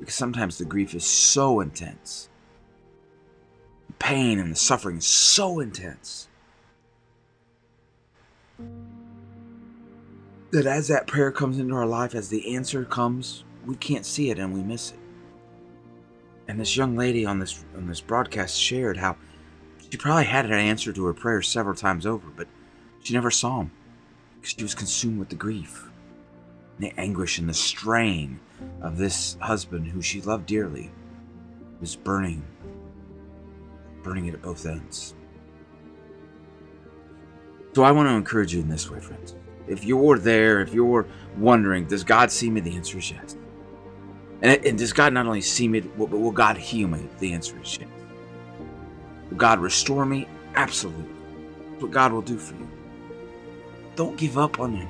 Because 0.00 0.14
sometimes 0.14 0.58
the 0.58 0.64
grief 0.64 0.94
is 0.94 1.06
so 1.06 1.60
intense 1.60 2.28
the 3.86 3.92
pain 3.94 4.38
and 4.38 4.50
the 4.50 4.56
suffering 4.56 4.98
is 4.98 5.06
so 5.06 5.60
intense 5.60 6.28
that 10.50 10.66
as 10.66 10.88
that 10.88 11.06
prayer 11.06 11.32
comes 11.32 11.58
into 11.58 11.74
our 11.74 11.86
life, 11.86 12.14
as 12.14 12.28
the 12.28 12.54
answer 12.54 12.84
comes, 12.84 13.44
we 13.64 13.74
can't 13.76 14.06
see 14.06 14.30
it 14.30 14.38
and 14.38 14.54
we 14.54 14.62
miss 14.62 14.92
it. 14.92 14.98
And 16.48 16.60
this 16.60 16.76
young 16.76 16.96
lady 16.96 17.26
on 17.26 17.40
this 17.40 17.64
on 17.76 17.86
this 17.88 18.00
broadcast 18.00 18.58
shared 18.58 18.96
how 18.96 19.16
she 19.90 19.96
probably 19.96 20.24
had 20.24 20.46
an 20.46 20.52
answer 20.52 20.92
to 20.92 21.04
her 21.04 21.14
prayer 21.14 21.42
several 21.42 21.74
times 21.74 22.06
over, 22.06 22.28
but 22.36 22.46
she 23.02 23.14
never 23.14 23.30
saw 23.30 23.60
him 23.60 23.72
because 24.36 24.54
she 24.56 24.62
was 24.62 24.74
consumed 24.74 25.18
with 25.18 25.28
the 25.28 25.36
grief, 25.36 25.90
the 26.78 26.92
anguish, 26.96 27.38
and 27.38 27.48
the 27.48 27.54
strain 27.54 28.38
of 28.80 28.96
this 28.96 29.36
husband 29.40 29.88
who 29.88 30.00
she 30.00 30.20
loved 30.20 30.46
dearly 30.46 30.92
was 31.80 31.96
burning 31.96 32.44
burning 34.06 34.26
it 34.26 34.34
at 34.34 34.42
both 34.42 34.64
ends. 34.66 35.14
So 37.74 37.82
I 37.82 37.90
want 37.90 38.08
to 38.08 38.14
encourage 38.14 38.54
you 38.54 38.60
in 38.60 38.68
this 38.68 38.88
way, 38.88 39.00
friends. 39.00 39.34
If 39.68 39.84
you're 39.84 40.18
there, 40.18 40.60
if 40.60 40.72
you're 40.72 41.06
wondering, 41.36 41.86
does 41.86 42.04
God 42.04 42.30
see 42.30 42.50
me? 42.50 42.60
The 42.60 42.76
answer 42.76 42.98
is 42.98 43.10
yes. 43.10 43.36
And, 44.42 44.64
and 44.64 44.78
does 44.78 44.92
God 44.92 45.12
not 45.12 45.26
only 45.26 45.40
see 45.40 45.66
me, 45.66 45.80
but 45.80 46.10
will 46.10 46.30
God 46.30 46.56
heal 46.56 46.88
me? 46.88 47.08
The 47.18 47.32
answer 47.32 47.60
is 47.60 47.78
yes. 47.78 47.88
Will 49.30 49.36
God 49.36 49.58
restore 49.58 50.06
me? 50.06 50.28
Absolutely. 50.54 51.04
That's 51.70 51.82
what 51.82 51.90
God 51.90 52.12
will 52.12 52.22
do 52.22 52.38
for 52.38 52.54
you. 52.54 52.68
Don't 53.96 54.16
give 54.16 54.38
up 54.38 54.60
on 54.60 54.74
Him. 54.74 54.88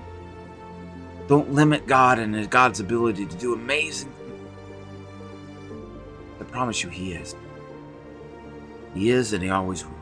Don't 1.29 1.53
limit 1.53 1.87
God 1.87 2.19
and 2.19 2.49
God's 2.51 2.81
ability 2.81 3.27
to 3.27 3.37
do 3.37 3.55
amazing 3.55 4.11
things. 4.11 4.51
I 6.41 6.45
promise 6.45 6.83
you, 6.83 6.91
He 6.91 7.13
is. 7.13 7.35
He 8.95 9.11
is 9.11 9.33
and 9.33 9.43
He 9.43 9.51
always 9.51 9.85
will. 9.85 9.96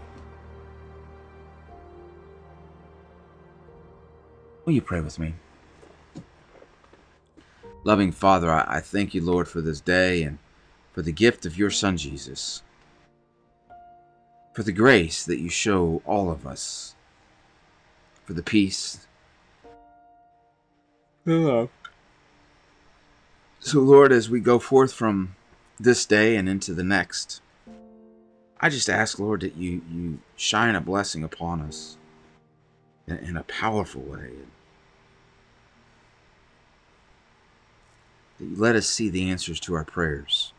Will 4.65 4.73
you 4.73 4.83
pray 4.83 5.01
with 5.01 5.19
me? 5.19 5.35
Loving 7.83 8.13
Father, 8.13 8.51
I, 8.51 8.81
thank 8.81 9.13
you, 9.13 9.21
Lord, 9.21 9.47
for 9.47 9.61
this 9.61 9.81
day 9.81 10.23
and 10.23 10.39
for 10.93 11.03
the 11.03 11.13
gift 11.13 11.45
of 11.45 11.59
your 11.59 11.71
Son, 11.71 11.99
Jesus, 11.99 12.63
for 14.55 14.63
the 14.63 14.73
grace 14.73 15.25
that 15.27 15.39
you 15.39 15.51
show 15.51 16.01
all 16.07 16.31
of 16.31 16.47
us, 16.47 16.95
for 18.25 18.33
the 18.33 18.43
peace, 18.43 19.07
the 21.25 21.35
love. 21.35 21.71
So, 23.61 23.81
Lord, 23.81 24.13
as 24.13 24.31
we 24.31 24.41
go 24.41 24.59
forth 24.59 24.93
from 24.93 25.37
this 25.79 26.07
day 26.07 26.37
and 26.37 26.49
into 26.49 26.73
the 26.73 26.85
next, 26.85 27.43
I 28.61 28.71
just 28.71 28.89
ask, 28.89 29.19
Lord, 29.19 29.41
that 29.43 29.57
you, 29.57 29.83
you 29.91 30.21
shine 30.37 30.75
a 30.75 30.81
blessing 30.81 31.23
upon 31.23 31.61
us 31.61 31.99
in, 33.07 33.37
a 33.37 33.43
powerful 33.45 34.03
way. 34.03 34.31
That 38.39 38.45
you 38.47 38.57
let 38.57 38.77
us 38.77 38.89
see 38.89 39.09
the 39.09 39.31
answers 39.31 39.61
to 39.61 39.75
our 39.75 39.85
prayers. 39.85 40.53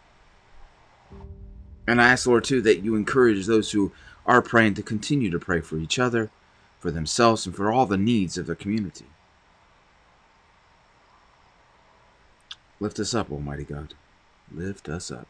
And 1.87 2.01
I 2.01 2.11
ask, 2.11 2.25
Lord, 2.25 2.43
too, 2.43 2.61
that 2.61 2.83
you 2.83 2.95
encourage 2.95 3.45
those 3.45 3.71
who 3.71 3.91
are 4.25 4.41
praying 4.41 4.73
to 4.75 4.83
continue 4.83 5.29
to 5.29 5.39
pray 5.39 5.61
for 5.61 5.77
each 5.77 5.99
other, 5.99 6.31
for 6.79 6.89
themselves, 6.91 7.45
and 7.45 7.55
for 7.55 7.71
all 7.71 7.85
the 7.85 7.97
needs 7.97 8.37
of 8.37 8.47
the 8.47 8.55
community. 8.55 9.05
Lift 12.79 12.99
us 12.99 13.13
up, 13.13 13.31
Almighty 13.31 13.63
God. 13.63 13.93
Lift 14.51 14.89
us 14.89 15.11
up. 15.11 15.27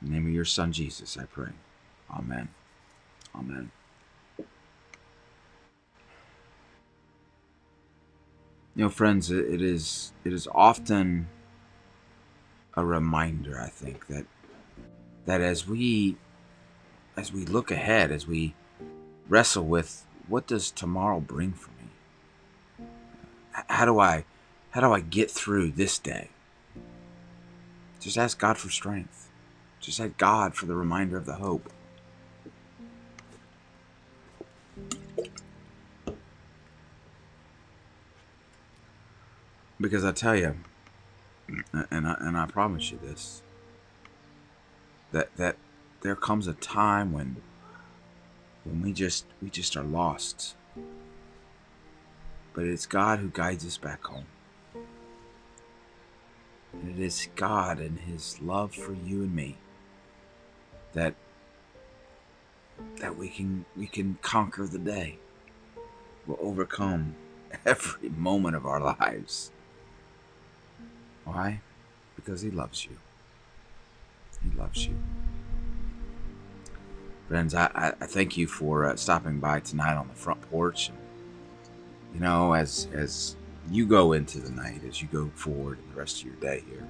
In 0.00 0.08
the 0.08 0.14
name 0.14 0.26
of 0.26 0.32
your 0.32 0.44
Son, 0.44 0.72
Jesus, 0.72 1.16
I 1.16 1.24
pray. 1.24 1.50
Amen. 2.10 2.48
Amen. 3.34 3.70
You 8.74 8.84
know, 8.84 8.88
friends, 8.88 9.30
it 9.30 9.60
is 9.60 10.12
it 10.24 10.32
is 10.32 10.48
often 10.54 11.28
a 12.74 12.84
reminder, 12.84 13.60
I 13.60 13.68
think, 13.68 14.06
that 14.06 14.24
that 15.26 15.40
as 15.40 15.66
we 15.66 16.16
as 17.16 17.32
we 17.32 17.44
look 17.44 17.70
ahead, 17.70 18.10
as 18.10 18.26
we 18.26 18.54
wrestle 19.28 19.66
with 19.66 20.06
what 20.26 20.46
does 20.46 20.70
tomorrow 20.70 21.20
bring 21.20 21.52
for 21.52 21.70
me? 21.70 22.86
How 23.52 23.84
do 23.84 23.98
I 23.98 24.24
how 24.70 24.80
do 24.80 24.92
I 24.92 25.00
get 25.00 25.30
through 25.30 25.72
this 25.72 25.98
day? 25.98 26.30
Just 28.00 28.16
ask 28.16 28.38
God 28.38 28.56
for 28.56 28.70
strength. 28.70 29.28
Just 29.80 30.00
ask 30.00 30.16
God 30.16 30.54
for 30.54 30.64
the 30.64 30.74
reminder 30.74 31.18
of 31.18 31.26
the 31.26 31.34
hope. 31.34 31.70
Because 39.82 40.04
I 40.04 40.12
tell 40.12 40.36
you, 40.36 40.54
and 41.90 42.06
I, 42.06 42.14
and 42.20 42.38
I 42.38 42.46
promise 42.46 42.92
you 42.92 43.00
this, 43.02 43.42
that 45.10 45.36
that 45.36 45.56
there 46.02 46.14
comes 46.14 46.46
a 46.46 46.52
time 46.52 47.12
when 47.12 47.42
when 48.62 48.80
we 48.80 48.92
just 48.92 49.26
we 49.42 49.50
just 49.50 49.76
are 49.76 49.82
lost. 49.82 50.54
But 52.54 52.64
it's 52.64 52.86
God 52.86 53.18
who 53.18 53.28
guides 53.28 53.66
us 53.66 53.76
back 53.76 54.04
home. 54.04 54.26
And 56.72 56.96
it 56.96 57.02
is 57.02 57.28
God 57.34 57.80
and 57.80 57.98
his 57.98 58.40
love 58.40 58.72
for 58.74 58.92
you 58.92 59.22
and 59.22 59.34
me 59.34 59.56
that 60.92 61.14
that 62.98 63.16
we 63.16 63.28
can 63.28 63.64
we 63.76 63.88
can 63.88 64.16
conquer 64.22 64.64
the 64.68 64.78
day. 64.78 65.18
We'll 66.24 66.38
overcome 66.40 67.16
every 67.66 68.10
moment 68.10 68.54
of 68.54 68.64
our 68.64 68.78
lives. 68.78 69.50
Why? 71.24 71.60
Because 72.16 72.40
he 72.40 72.50
loves 72.50 72.84
you. 72.84 72.96
He 74.42 74.56
loves 74.58 74.86
you. 74.86 74.96
Friends, 77.28 77.54
I, 77.54 77.94
I 78.00 78.06
thank 78.06 78.36
you 78.36 78.46
for 78.46 78.84
uh, 78.84 78.96
stopping 78.96 79.38
by 79.38 79.60
tonight 79.60 79.96
on 79.96 80.08
the 80.08 80.14
front 80.14 80.42
porch. 80.50 80.88
And, 80.88 80.98
you 82.14 82.20
know, 82.20 82.52
as 82.52 82.88
as 82.92 83.36
you 83.70 83.86
go 83.86 84.12
into 84.12 84.38
the 84.38 84.50
night, 84.50 84.82
as 84.86 85.00
you 85.00 85.08
go 85.10 85.30
forward 85.34 85.78
in 85.78 85.94
the 85.94 85.98
rest 85.98 86.20
of 86.20 86.26
your 86.26 86.36
day 86.36 86.62
here, 86.68 86.86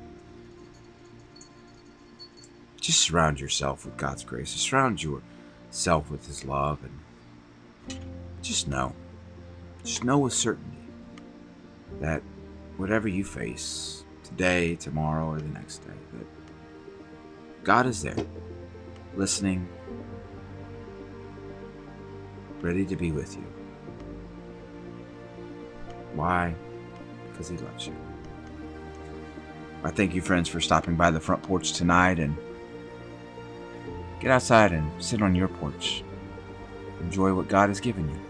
just 2.81 3.01
surround 3.01 3.38
yourself 3.38 3.85
with 3.85 3.97
God's 3.97 4.25
grace. 4.25 4.51
Surround 4.51 5.01
yourself 5.03 6.11
with 6.11 6.27
His 6.27 6.45
love, 6.45 6.81
and 6.83 8.01
just 8.42 8.66
know, 8.66 8.95
just 9.85 10.03
know 10.03 10.18
with 10.18 10.33
certainty 10.33 10.79
that 12.01 12.23
whatever 12.79 13.07
you 13.07 13.25
face 13.25 14.02
today, 14.37 14.77
tomorrow, 14.77 15.29
or 15.29 15.38
the 15.38 15.49
next 15.49 15.79
day, 15.79 15.95
that 16.14 16.27
God 17.64 17.87
is 17.87 18.03
there, 18.03 18.16
listening, 19.14 19.68
ready 22.61 22.87
to 22.87 22.97
be 22.97 23.12
with 23.12 23.37
you. 23.37 23.45
Why? 26.14 26.55
Because 27.31 27.49
He 27.51 27.59
loves 27.59 27.87
you. 27.87 27.95
I 29.85 29.90
thank 29.90 30.14
you, 30.14 30.23
friends, 30.23 30.49
for 30.49 30.61
stopping 30.61 30.95
by 30.95 31.11
the 31.11 31.21
front 31.21 31.42
porch 31.42 31.75
tonight 31.75 32.18
and 32.18 32.35
get 34.21 34.31
outside 34.31 34.73
and 34.73 34.90
sit 35.03 35.21
on 35.21 35.35
your 35.35 35.49
porch. 35.49 36.05
Enjoy 37.01 37.35
what 37.35 37.49
God 37.49 37.68
has 37.68 37.81
given 37.81 38.09
you. 38.09 38.21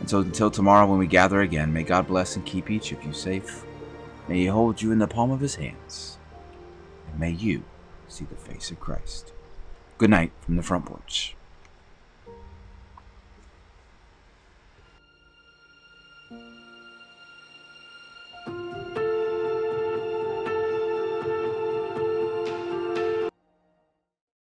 And 0.00 0.10
so 0.10 0.20
until 0.20 0.50
tomorrow 0.50 0.86
when 0.86 0.98
we 0.98 1.06
gather 1.06 1.40
again, 1.40 1.72
may 1.72 1.82
God 1.82 2.06
bless 2.06 2.36
and 2.36 2.44
keep 2.44 2.70
each 2.70 2.92
of 2.92 3.02
you 3.04 3.12
safe. 3.12 3.64
May 4.28 4.40
He 4.40 4.46
hold 4.46 4.82
you 4.82 4.92
in 4.92 4.98
the 4.98 5.06
palm 5.06 5.30
of 5.30 5.40
His 5.40 5.56
hands. 5.56 6.18
And 7.10 7.20
may 7.20 7.30
you 7.30 7.64
see 8.08 8.24
the 8.24 8.36
face 8.36 8.70
of 8.70 8.80
Christ. 8.80 9.32
Good 9.98 10.10
night 10.10 10.32
from 10.40 10.56
the 10.56 10.62
front 10.62 10.86
porch. 10.86 11.36